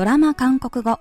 [0.00, 0.98] ドラマ韓国語。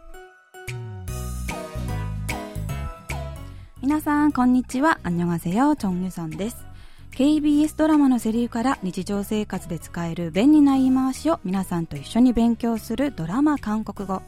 [3.82, 5.00] 皆さんこんにちは。
[5.04, 6.58] アンニョンセヨチョンユソンです
[7.12, 14.22] KBS ドラマのセリフから日常生活で使える便利な言い回しを皆さんと一緒に勉強するドラマ韓国語。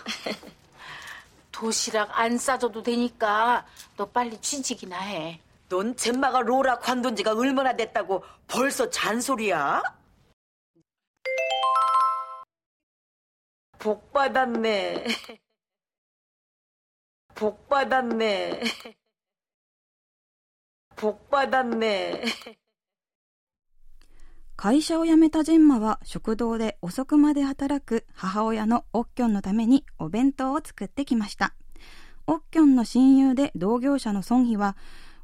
[1.51, 5.41] 도시락 안 싸줘도 되니까 너 빨리 취직이나 해.
[5.69, 9.83] 넌 젬마가 로라 관둔 지가 얼마나 됐다고 벌써 잔소리야?
[13.79, 15.07] 복 받았네.
[17.35, 18.61] 복 받았네.
[20.97, 22.25] 복 받았네.
[24.57, 31.57] 会社を辞めたジェンマは食堂で遅くまで働く母親のオッキョンのためにお弁当を作ってきました。
[32.29, 34.77] オッキョンの親友で同業者のソンヒは、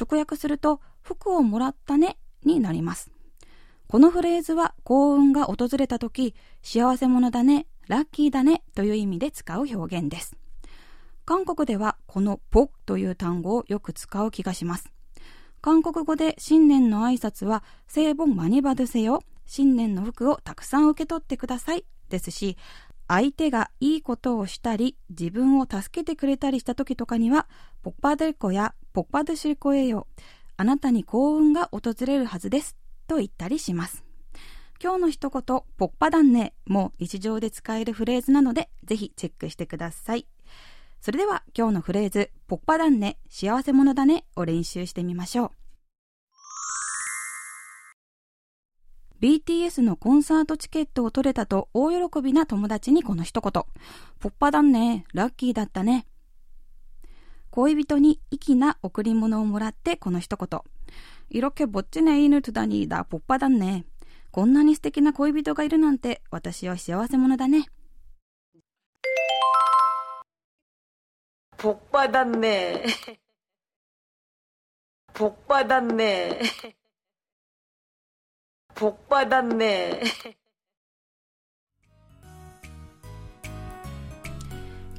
[0.00, 3.10] 直訳すると、服をもらったねになります。
[3.86, 10.36] このフレーズは幸運が訪れた時、幸せ者だね、ラッキーだねという意味で使う表現です。
[11.24, 14.92] 韓国ではこのポという単語をよく使う気がします。
[15.60, 22.56] 韓国語で新年の挨拶は、聖本マニバドセよ、新年の服をたくさん受け取ってくださいですし、
[23.06, 27.48] 相手がいいことをしたり、自分を助けてくれたりした時とかには、
[27.82, 30.06] ポッパデルコやポッパドシルコエよ、
[30.56, 32.76] あなたに幸運が訪れるはずです
[33.06, 34.04] と言ったりします。
[34.82, 35.42] 今日の一言、
[35.76, 40.26] ポッパダンネも日常で使えるフレーズなので、ぜひチェックしてください。
[41.00, 45.57] それでは今日のフレーズ、ポッパダンネ、幸せ者だねを練習してみましょう。
[49.20, 53.64] BTS のコンサートチケットを取れたと大喜びな友達にこの一言。
[54.20, 55.04] ポッパだね。
[55.12, 56.06] ラッキーだったね。
[57.50, 60.60] 恋人に粋な贈り物をもらってこの一言。
[61.30, 63.84] 色気ぼっちねいぬとだにだ、ポッパだね。
[64.30, 67.66] こんなに素敵な恋人がいるなんて、私は幸せ者だね。
[71.56, 72.84] ポッパだね。
[75.12, 76.38] ポッパだね。
[78.77, 80.01] 복 받았네.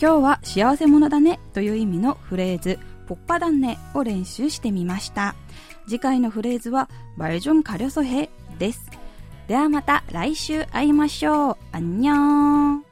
[0.00, 5.34] 今日は幸せ者だねという意味のフレーズ、ポッパダンネを練習してみました。
[5.86, 8.28] 次回のフレーズは、말좀가려서해
[8.58, 8.90] です。
[9.46, 11.56] ではまた来週会いましょう。
[11.72, 12.84] あんにょーん。